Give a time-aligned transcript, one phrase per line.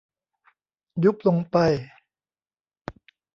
[1.03, 1.57] ยุบลงไป